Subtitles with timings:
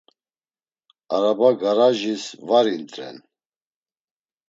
[1.15, 3.17] Araba garajis var int̆ren.